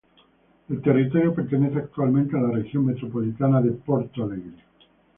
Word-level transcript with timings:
El 0.67 0.81
territorio 0.81 1.31
pertenece 1.35 1.77
actualmente 1.77 2.35
a 2.35 2.41
la 2.41 2.49
Región 2.53 2.87
Metropolitana 2.87 3.61
de 3.61 3.71
Porto 3.73 4.23
Alegre. 4.23 4.57